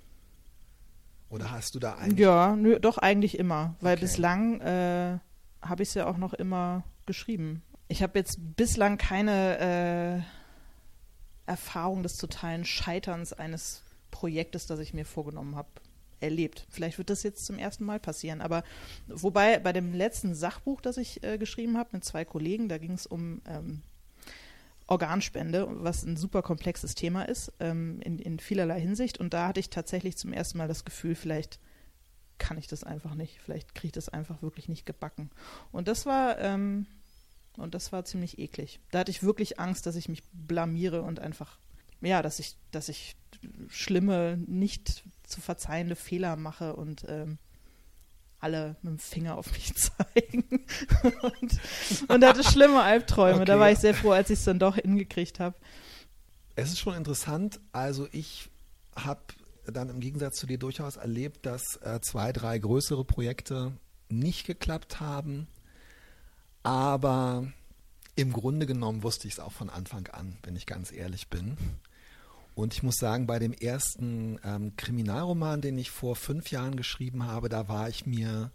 [1.35, 2.21] Oder hast du da eigentlich?
[2.21, 4.05] Ja, nö, doch eigentlich immer, weil okay.
[4.05, 5.19] bislang äh,
[5.61, 7.63] habe ich es ja auch noch immer geschrieben.
[7.89, 10.25] Ich habe jetzt bislang keine
[11.47, 15.69] äh, Erfahrung des totalen Scheiterns eines Projektes, das ich mir vorgenommen habe,
[16.21, 16.67] erlebt.
[16.71, 18.41] Vielleicht wird das jetzt zum ersten Mal passieren.
[18.41, 18.63] Aber
[19.09, 22.93] wobei bei dem letzten Sachbuch, das ich äh, geschrieben habe mit zwei Kollegen, da ging
[22.93, 23.83] es um ähm,
[24.87, 29.19] Organspende, was ein super komplexes Thema ist, ähm, in, in vielerlei Hinsicht.
[29.19, 31.59] Und da hatte ich tatsächlich zum ersten Mal das Gefühl, vielleicht
[32.39, 35.31] kann ich das einfach nicht, vielleicht kriege ich das einfach wirklich nicht gebacken.
[35.73, 36.87] Und das war, ähm,
[37.57, 38.81] und das war ziemlich eklig.
[38.91, 41.59] Da hatte ich wirklich Angst, dass ich mich blamiere und einfach,
[42.01, 43.17] ja, dass ich, dass ich
[43.69, 47.39] schlimme, nicht zu verzeihende Fehler mache und ähm,
[48.45, 50.45] alle mit dem Finger auf mich zeigen
[51.23, 51.61] und,
[52.09, 53.37] und hatte schlimme Albträume.
[53.37, 53.45] Okay.
[53.47, 55.57] Da war ich sehr froh, als ich es dann doch hingekriegt habe.
[56.55, 57.59] Es ist schon interessant.
[57.73, 58.51] Also ich
[58.95, 59.23] habe
[59.67, 63.73] dann im Gegensatz zu dir durchaus erlebt, dass äh, zwei, drei größere Projekte
[64.11, 65.49] nicht geklappt haben.
[66.63, 67.47] Aber
[68.15, 71.57] im Grunde genommen wusste ich es auch von Anfang an, wenn ich ganz ehrlich bin.
[72.55, 77.27] Und ich muss sagen, bei dem ersten ähm, Kriminalroman, den ich vor fünf Jahren geschrieben
[77.27, 78.53] habe, da war ich mir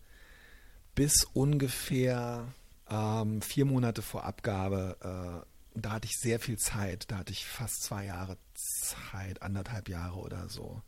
[0.95, 2.47] bis ungefähr
[2.89, 7.05] ähm, vier Monate vor Abgabe, äh, da hatte ich sehr viel Zeit.
[7.09, 10.81] Da hatte ich fast zwei Jahre Zeit, anderthalb Jahre oder so.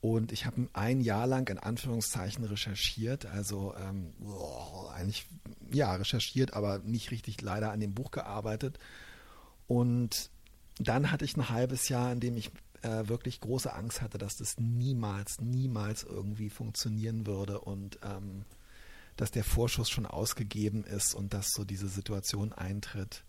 [0.00, 5.26] Und ich habe ein Jahr lang in Anführungszeichen recherchiert, also ähm, boah, eigentlich
[5.70, 8.80] ja recherchiert, aber nicht richtig leider an dem Buch gearbeitet.
[9.68, 10.30] Und
[10.78, 12.50] dann hatte ich ein halbes Jahr, in dem ich
[12.82, 18.44] äh, wirklich große Angst hatte, dass das niemals, niemals irgendwie funktionieren würde und ähm,
[19.16, 23.24] dass der Vorschuss schon ausgegeben ist und dass so diese Situation eintritt,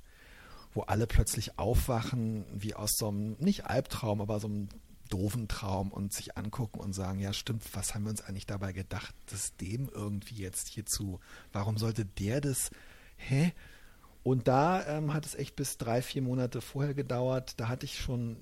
[0.73, 4.69] wo alle plötzlich aufwachen, wie aus so einem, nicht Albtraum, aber so einem
[5.09, 8.73] doofen Traum und sich angucken und sagen, ja stimmt, was haben wir uns eigentlich dabei
[8.73, 11.19] gedacht, das dem irgendwie jetzt hierzu,
[11.51, 12.71] warum sollte der das,
[13.17, 13.53] hä?
[14.23, 17.99] Und da ähm, hat es echt bis drei, vier Monate vorher gedauert, da hatte ich
[17.99, 18.37] schon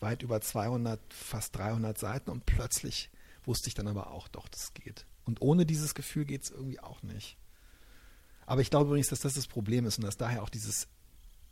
[0.00, 3.10] weit über 200, fast 300 Seiten und plötzlich
[3.44, 5.06] wusste ich dann aber auch, doch, das geht.
[5.24, 7.36] Und ohne dieses Gefühl geht es irgendwie auch nicht.
[8.44, 10.88] Aber ich glaube übrigens, dass das das Problem ist und dass daher auch dieses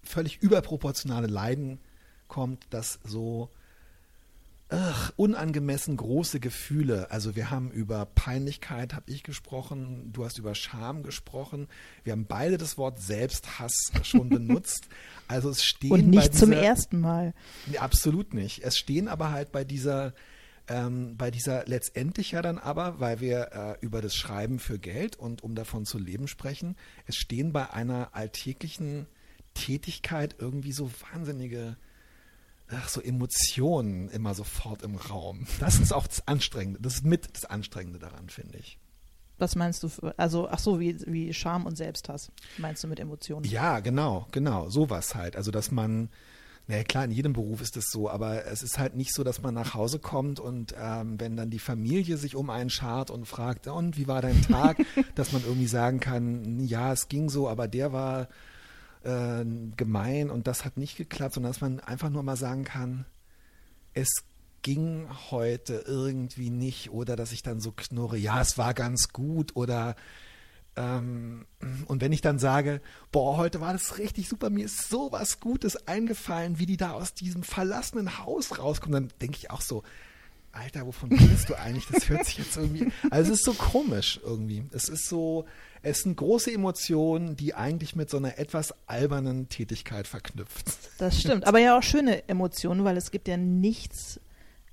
[0.03, 1.79] völlig überproportionale Leiden
[2.29, 3.51] kommt, das so
[4.71, 7.11] ach, unangemessen große Gefühle.
[7.11, 11.69] Also wir haben über Peinlichkeit, habe ich gesprochen, du hast über Scham gesprochen.
[12.05, 14.89] Wir haben beide das Wort Selbsthass schon benutzt.
[15.29, 17.35] Also es stehen und nicht dieser, zum ersten Mal.
[17.67, 18.63] Nee, absolut nicht.
[18.63, 20.15] Es stehen aber halt bei dieser
[20.69, 25.17] ähm, bei dieser letztendlich ja dann aber, weil wir äh, über das Schreiben für Geld
[25.17, 29.07] und um davon zu leben sprechen, es stehen bei einer alltäglichen
[29.55, 31.77] Tätigkeit irgendwie so wahnsinnige
[32.73, 35.47] ach, so Emotionen immer sofort im Raum.
[35.61, 38.79] Das ist auch das Anstrengende, das ist mit das Anstrengende daran, finde ich.
[39.39, 39.91] Was meinst du?
[40.19, 43.47] Also, ach so, wie, wie Scham und Selbsthass, meinst du mit Emotionen?
[43.47, 45.35] Ja, genau, genau, sowas halt.
[45.35, 46.11] Also, dass man,
[46.67, 49.41] naja, klar, in jedem Beruf ist es so, aber es ist halt nicht so, dass
[49.41, 53.25] man nach Hause kommt und ähm, wenn dann die Familie sich um einen schart und
[53.25, 54.77] fragt, und wie war dein Tag,
[55.15, 58.29] dass man irgendwie sagen kann, ja, es ging so, aber der war
[59.05, 59.45] äh,
[59.77, 63.07] gemein und das hat nicht geklappt, sondern dass man einfach nur mal sagen kann,
[63.95, 64.25] es
[64.63, 69.57] ging heute irgendwie nicht oder dass ich dann so knurre, ja, es war ganz gut
[69.57, 69.97] oder
[70.77, 71.47] ähm,
[71.87, 75.41] und wenn ich dann sage, boah, heute war das richtig super, mir ist so was
[75.41, 79.83] Gutes eingefallen, wie die da aus diesem verlassenen Haus rauskommen, dann denke ich auch so,
[80.53, 81.87] Alter, wovon redest du eigentlich?
[81.87, 84.65] Das hört sich jetzt irgendwie, also es ist so komisch irgendwie.
[84.73, 85.47] Es ist so,
[85.83, 90.67] es sind große Emotionen, die eigentlich mit so einer etwas albernen Tätigkeit verknüpft.
[90.99, 94.21] Das stimmt, aber ja auch schöne Emotionen, weil es gibt ja nichts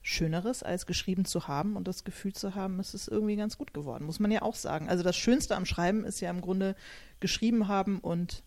[0.01, 3.73] Schöneres, als geschrieben zu haben und das Gefühl zu haben, es ist irgendwie ganz gut
[3.73, 4.87] geworden, muss man ja auch sagen.
[4.89, 6.75] Also das Schönste am Schreiben ist ja im Grunde
[7.19, 8.43] geschrieben haben und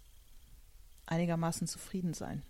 [1.07, 2.43] einigermaßen zufrieden sein.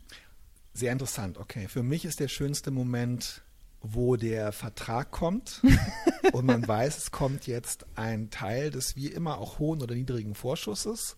[0.74, 1.66] Sehr interessant, okay.
[1.66, 3.42] Für mich ist der schönste Moment
[3.82, 5.62] wo der Vertrag kommt.
[6.32, 10.34] Und man weiß, es kommt jetzt ein Teil des wie immer auch hohen oder niedrigen
[10.34, 11.16] Vorschusses.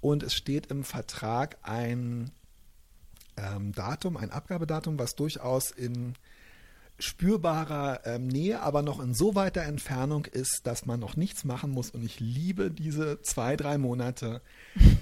[0.00, 2.30] Und es steht im Vertrag ein
[3.36, 6.14] ähm, Datum, ein Abgabedatum, was durchaus in
[6.98, 11.70] spürbarer ähm, Nähe, aber noch in so weiter Entfernung ist, dass man noch nichts machen
[11.70, 11.90] muss.
[11.90, 14.40] Und ich liebe diese zwei, drei Monate,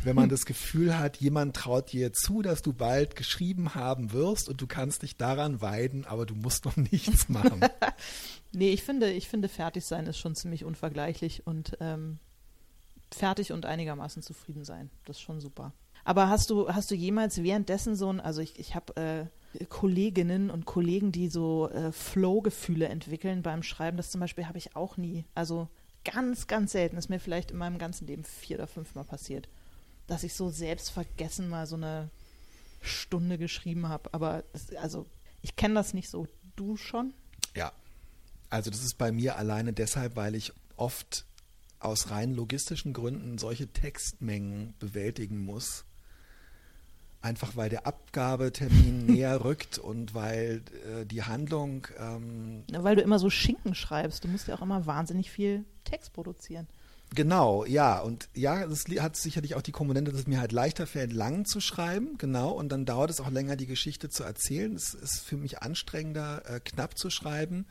[0.02, 4.48] wenn man das Gefühl hat, jemand traut dir zu, dass du bald geschrieben haben wirst
[4.48, 7.61] und du kannst dich daran weiden, aber du musst noch nichts machen.
[8.52, 12.18] nee, ich finde, ich finde, fertig sein ist schon ziemlich unvergleichlich und ähm,
[13.12, 14.90] fertig und einigermaßen zufrieden sein.
[15.04, 15.72] Das ist schon super.
[16.04, 19.26] Aber hast du, hast du jemals währenddessen so ein, also ich, ich habe äh,
[19.68, 23.96] Kolleginnen und Kollegen, die so äh, Flow-Gefühle entwickeln beim Schreiben.
[23.96, 25.24] Das zum Beispiel habe ich auch nie.
[25.34, 25.68] Also
[26.04, 26.96] ganz, ganz selten.
[26.96, 29.48] Ist mir vielleicht in meinem ganzen Leben vier oder fünfmal passiert,
[30.06, 32.10] dass ich so selbstvergessen mal so eine
[32.80, 34.12] Stunde geschrieben habe.
[34.12, 35.06] Aber das, also
[35.42, 36.26] ich kenne das nicht so.
[36.56, 37.14] Du schon?
[37.56, 37.72] Ja.
[38.50, 41.26] Also das ist bei mir alleine deshalb, weil ich oft
[41.80, 45.84] aus rein logistischen Gründen solche Textmengen bewältigen muss
[47.24, 51.87] einfach weil der Abgabetermin näher rückt und weil äh, die Handlung.
[51.98, 54.22] Ähm, weil du immer so Schinken schreibst.
[54.24, 56.68] Du musst ja auch immer wahnsinnig viel Text produzieren.
[57.14, 58.00] Genau, ja.
[58.00, 61.44] Und ja, das hat sicherlich auch die Komponente, dass es mir halt leichter fällt, lang
[61.44, 62.50] zu schreiben, genau.
[62.50, 64.74] Und dann dauert es auch länger, die Geschichte zu erzählen.
[64.74, 67.66] Es ist für mich anstrengender, äh, knapp zu schreiben.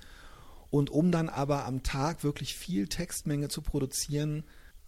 [0.69, 4.43] Und um dann aber am Tag wirklich viel Textmenge zu produzieren,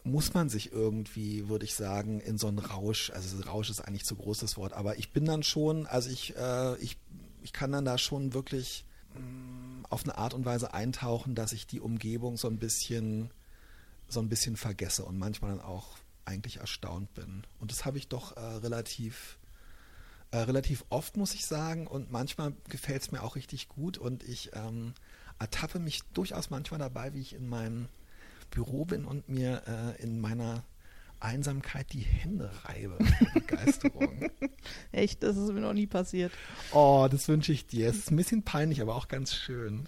[0.06, 4.06] muss man sich irgendwie, würde ich sagen, in so einen Rausch, also Rausch ist eigentlich
[4.06, 6.98] zu groß das Wort, aber ich bin dann schon, also ich, äh, ich,
[7.42, 11.54] ich kann dann da schon wirklich, mh, mm, auf eine Art und Weise eintauchen, dass
[11.54, 13.32] ich die Umgebung so ein bisschen,
[14.08, 17.44] so ein bisschen vergesse und manchmal dann auch eigentlich erstaunt bin.
[17.60, 19.38] Und das habe ich doch äh, relativ,
[20.32, 21.88] äh, relativ oft, muss ich sagen.
[21.88, 23.98] Und manchmal gefällt es mir auch richtig gut.
[23.98, 24.94] Und ich ähm,
[25.40, 27.88] ertappe mich durchaus manchmal dabei, wie ich in meinem
[28.56, 30.64] Büro bin und mir äh, in meiner
[31.20, 32.98] Einsamkeit die Hände reibe.
[33.34, 34.32] Begeisterung.
[34.92, 36.32] Echt, das ist mir noch nie passiert.
[36.72, 37.90] Oh, das wünsche ich dir.
[37.90, 39.88] Es ist ein bisschen peinlich, aber auch ganz schön.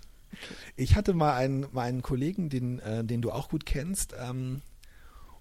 [0.76, 4.62] Ich hatte mal einen, mal einen Kollegen, den, äh, den du auch gut kennst, ähm,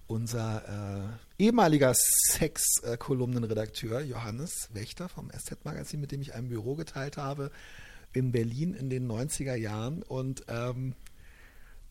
[0.07, 7.51] unser äh, ehemaliger Sex-Kolumnenredakteur Johannes Wächter vom SZ-Magazin, mit dem ich ein Büro geteilt habe
[8.13, 10.01] in Berlin in den 90er Jahren.
[10.01, 10.95] Und ähm,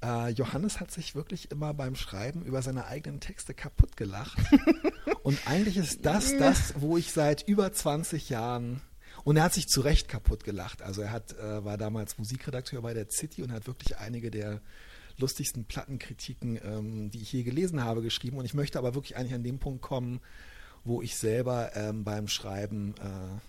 [0.07, 4.38] äh, Johannes hat sich wirklich immer beim Schreiben über seine eigenen Texte kaputt gelacht.
[5.23, 8.81] und eigentlich ist das das, wo ich seit über 20 Jahren
[9.25, 10.83] und er hat sich zu Recht kaputt gelacht.
[10.83, 14.61] Also er hat, äh, war damals Musikredakteur bei der City und hat wirklich einige der
[15.19, 18.37] lustigsten Plattenkritiken, ähm, die ich je gelesen habe, geschrieben.
[18.37, 20.21] Und ich möchte aber wirklich eigentlich an den Punkt kommen,
[20.85, 23.40] wo ich selber ähm, beim Schreiben äh,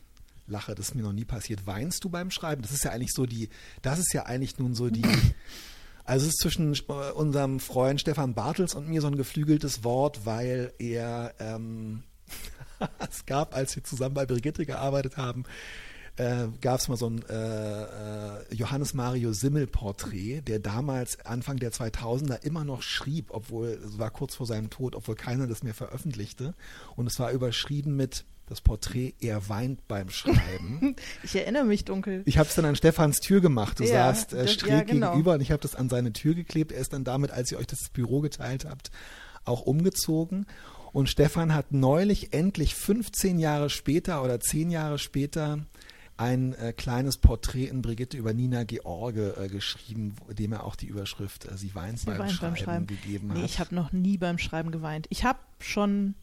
[0.52, 0.74] lache.
[0.74, 1.68] Das ist mir noch nie passiert.
[1.68, 2.62] Weinst du beim Schreiben?
[2.64, 3.50] Das ist ja eigentlich so die,
[3.82, 5.06] das ist ja eigentlich nun so die.
[6.08, 10.26] Also es ist zwischen äh, unserem Freund Stefan Bartels und mir so ein geflügeltes Wort,
[10.26, 12.04] weil er ähm,
[13.10, 15.44] es gab, als wir zusammen bei Brigitte gearbeitet haben,
[16.16, 21.58] äh, gab es mal so ein äh, äh, Johannes Mario Simmel Porträt, der damals Anfang
[21.58, 25.62] der 2000er immer noch schrieb, obwohl es war kurz vor seinem Tod, obwohl keiner das
[25.62, 26.56] mehr veröffentlichte.
[26.96, 30.96] Und es war überschrieben mit das Porträt, er weint beim Schreiben.
[31.24, 32.24] Ich erinnere mich dunkel.
[32.26, 33.80] Ich habe es dann an Stefans Tür gemacht.
[33.80, 35.10] Du ja, saßt äh, schräg ja, genau.
[35.12, 36.72] gegenüber und ich habe das an seine Tür geklebt.
[36.72, 38.92] Er ist dann damit, als ihr euch das Büro geteilt habt,
[39.44, 40.46] auch umgezogen.
[40.94, 45.60] Und Stefan hat neulich endlich 15 Jahre später oder 10 Jahre später
[46.16, 50.88] ein äh, kleines Porträt in Brigitte über Nina George äh, geschrieben, dem er auch die
[50.88, 53.46] Überschrift äh, Sie weint, beim, Schreiben beim, Schreiben gegeben nee, hat.
[53.46, 55.06] Ich habe noch nie beim Schreiben geweint.
[55.10, 56.16] Ich habe schon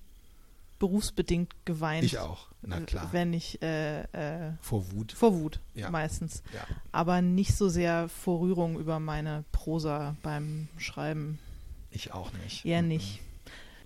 [0.78, 2.04] berufsbedingt geweint.
[2.04, 3.08] Ich auch, na klar.
[3.12, 5.12] Wenn ich äh, äh, vor Wut.
[5.12, 5.90] Vor Wut, ja.
[5.90, 6.42] meistens.
[6.52, 6.66] Ja.
[6.92, 11.38] Aber nicht so sehr vor Rührung über meine Prosa beim Schreiben.
[11.90, 12.64] Ich auch nicht.
[12.64, 12.88] Eher mhm.
[12.88, 13.20] nicht.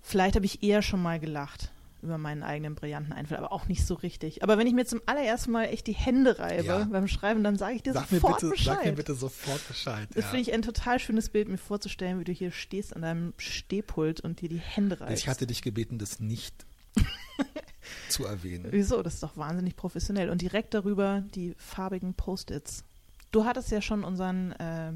[0.01, 1.71] Vielleicht habe ich eher schon mal gelacht
[2.01, 4.43] über meinen eigenen brillanten Einfall, aber auch nicht so richtig.
[4.43, 6.83] Aber wenn ich mir zum allerersten Mal echt die Hände reibe ja.
[6.85, 8.77] beim Schreiben, dann sage ich dir sag sofort bitte, Bescheid.
[8.77, 10.07] Sag mir bitte sofort Bescheid.
[10.13, 10.29] Das ja.
[10.29, 14.21] finde ich ein total schönes Bild, mir vorzustellen, wie du hier stehst an deinem Stehpult
[14.21, 15.17] und dir die Hände reibst.
[15.17, 16.65] Ich hatte dich gebeten, das nicht
[18.09, 18.67] zu erwähnen.
[18.71, 19.01] Wieso?
[19.01, 20.29] Das ist doch wahnsinnig professionell.
[20.29, 22.83] Und direkt darüber die farbigen Post-its.
[23.31, 24.91] Du hattest ja schon unseren äh,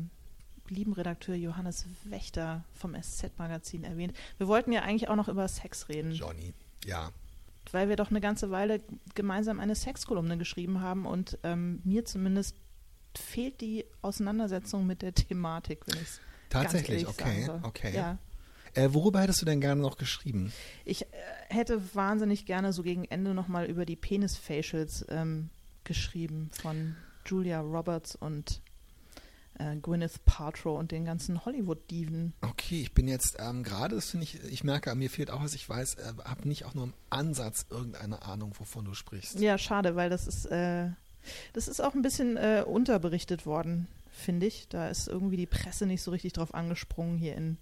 [0.70, 4.14] lieben Redakteur Johannes Wächter vom SZ-Magazin erwähnt.
[4.38, 6.12] Wir wollten ja eigentlich auch noch über Sex reden.
[6.12, 6.54] Johnny.
[6.86, 7.12] Ja.
[7.72, 8.82] Weil wir doch eine ganze Weile
[9.16, 12.56] gemeinsam eine Sexkolumne geschrieben haben und ähm, mir zumindest
[13.16, 16.22] fehlt die Auseinandersetzung mit der Thematik, wenn ich es
[16.54, 17.96] Tatsächlich, okay, okay.
[17.96, 18.20] Ja.
[18.76, 20.54] Äh, worüber hättest du denn gerne noch geschrieben?
[20.86, 21.08] Ich
[21.54, 25.50] hätte wahnsinnig gerne so gegen Ende nochmal über die Penis-Facials ähm,
[25.84, 28.62] geschrieben von Julia Roberts und
[29.60, 32.34] äh, Gwyneth Paltrow und den ganzen Hollywood-Diven.
[32.42, 35.54] Okay, ich bin jetzt ähm, gerade, das finde ich, ich merke, mir fehlt auch was
[35.54, 39.40] ich weiß, äh, habe nicht auch nur im Ansatz irgendeine Ahnung, wovon du sprichst.
[39.40, 40.90] Ja, schade, weil das ist, äh,
[41.54, 44.68] das ist auch ein bisschen äh, unterberichtet worden, finde ich.
[44.70, 47.58] Da ist irgendwie die Presse nicht so richtig drauf angesprungen hier in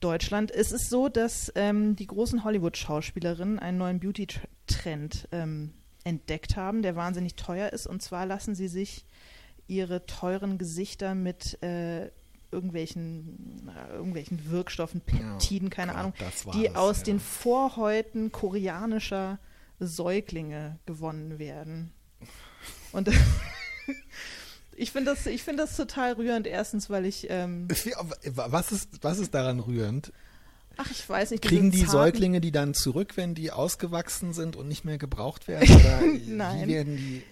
[0.00, 0.50] Deutschland.
[0.50, 5.72] Es ist so, dass ähm, die großen Hollywood-Schauspielerinnen einen neuen Beauty-Trend ähm,
[6.04, 7.86] entdeckt haben, der wahnsinnig teuer ist.
[7.86, 9.04] Und zwar lassen sie sich
[9.66, 12.10] ihre teuren Gesichter mit äh,
[12.50, 16.14] irgendwelchen, äh, irgendwelchen Wirkstoffen, Peptiden, keine Gott, Ahnung,
[16.54, 17.04] die es, aus ja.
[17.04, 19.38] den Vorhäuten koreanischer
[19.78, 21.92] Säuglinge gewonnen werden.
[22.92, 23.10] Und
[24.78, 26.46] ich finde das, find das total rührend.
[26.46, 27.26] Erstens, weil ich.
[27.30, 27.68] Ähm,
[28.34, 30.12] was, ist, was ist daran rührend?
[30.76, 31.42] Ach, ich weiß nicht.
[31.42, 35.68] Kriegen die Säuglinge die dann zurück, wenn die ausgewachsen sind und nicht mehr gebraucht werden?
[36.36, 36.68] Nein.
[36.68, 37.22] Werden die?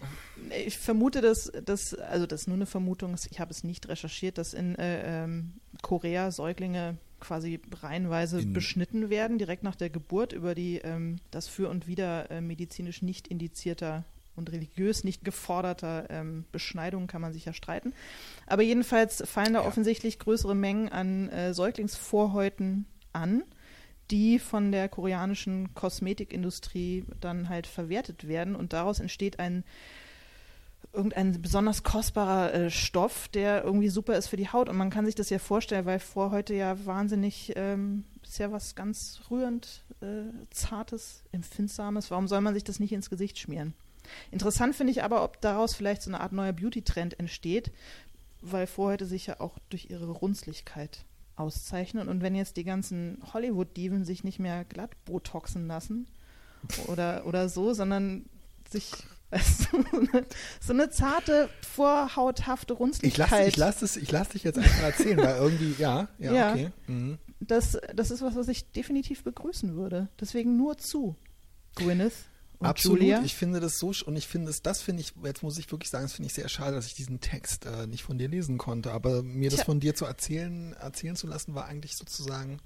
[0.67, 4.37] Ich vermute, dass, dass, also das ist nur eine Vermutung, ich habe es nicht recherchiert,
[4.39, 10.33] dass in äh, ähm, Korea Säuglinge quasi reihenweise in beschnitten werden, direkt nach der Geburt
[10.33, 14.05] über die ähm, das für und wieder äh, medizinisch nicht indizierter
[14.37, 17.93] und religiös nicht geforderter ähm, Beschneidung kann man sich ja streiten.
[18.47, 19.67] Aber jedenfalls fallen da ja.
[19.67, 23.43] offensichtlich größere Mengen an äh, Säuglingsvorhäuten an,
[24.11, 29.65] die von der koreanischen Kosmetikindustrie dann halt verwertet werden und daraus entsteht ein
[30.93, 34.69] irgendein besonders kostbarer äh, Stoff, der irgendwie super ist für die Haut.
[34.69, 38.51] Und man kann sich das ja vorstellen, weil vor heute ja wahnsinnig, ähm, ist ja
[38.51, 42.11] was ganz rührend, äh, zartes, empfindsames.
[42.11, 43.75] Warum soll man sich das nicht ins Gesicht schmieren?
[44.31, 47.73] Interessant finde ich aber, ob daraus vielleicht so eine Art neuer Beauty-Trend entsteht,
[48.41, 51.05] weil Vorhäute sich ja auch durch ihre Runzligkeit
[51.37, 52.09] auszeichnen.
[52.09, 56.07] Und wenn jetzt die ganzen Hollywood-Diven sich nicht mehr glatt botoxen lassen
[56.87, 58.25] oder, oder so, sondern
[58.69, 58.93] sich
[59.33, 60.27] so, eine,
[60.61, 63.49] so eine zarte, vorhauthafte Runzligkeit.
[63.49, 66.51] Ich lasse ich lass, ich lass dich jetzt einfach erzählen, weil irgendwie, ja, ja, ja
[66.53, 66.71] okay.
[66.87, 67.19] Mhm.
[67.41, 70.09] Das, das ist was, was ich definitiv begrüßen würde.
[70.21, 71.17] Deswegen nur zu,
[71.75, 72.15] Gwyneth.
[72.59, 73.23] Und Absolut, Julia.
[73.23, 75.91] ich finde das so und ich finde es, das finde ich, jetzt muss ich wirklich
[75.91, 78.57] sagen, das finde ich sehr schade, dass ich diesen Text äh, nicht von dir lesen
[78.57, 78.93] konnte.
[78.93, 79.59] Aber mir Tja.
[79.59, 82.61] das von dir zu erzählen, erzählen zu lassen, war eigentlich sozusagen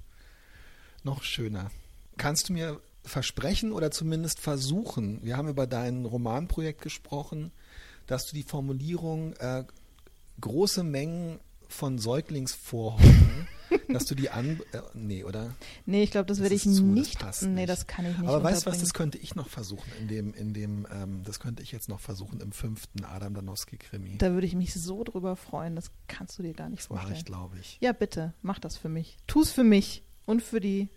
[1.03, 1.71] noch schöner.
[2.17, 7.51] Kannst du mir versprechen oder zumindest versuchen, wir haben über dein Romanprojekt gesprochen,
[8.07, 9.65] dass du die Formulierung äh,
[10.39, 11.39] große Mengen
[11.71, 13.47] von Säuglingsvorhorten
[13.89, 14.59] dass du die an.
[14.71, 15.55] Äh, nee, oder?
[15.85, 17.21] Nee, ich glaube, das, das werde ich zu, nicht.
[17.21, 18.27] Das nee, das kann ich nicht.
[18.27, 21.39] Aber weißt du was, das könnte ich noch versuchen, in dem, in dem, ähm, das
[21.39, 24.17] könnte ich jetzt noch versuchen im fünften Adam Danowski-Krimi.
[24.17, 27.11] Da würde ich mich so drüber freuen, das kannst du dir gar nicht vorstellen.
[27.11, 27.77] Mache ich, glaube ich.
[27.81, 29.17] Ja, bitte, mach das für mich.
[29.27, 30.89] Tu es für mich und für die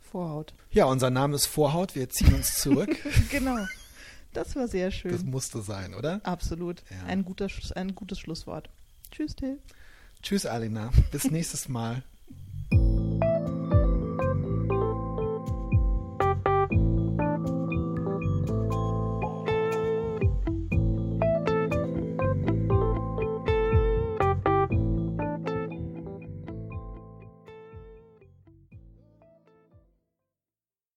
[0.00, 0.54] Vorhaut.
[0.70, 2.94] Ja, unser Name ist Vorhaut, wir ziehen uns zurück.
[3.30, 3.64] genau.
[4.34, 5.12] Das war sehr schön.
[5.12, 6.20] Das musste sein, oder?
[6.24, 6.82] Absolut.
[6.90, 7.06] Ja.
[7.06, 8.70] Ein, guter, ein gutes Schlusswort.
[9.10, 9.58] Tschüss, Till.
[10.22, 10.90] Tschüss, Alina.
[11.10, 12.02] Bis nächstes Mal.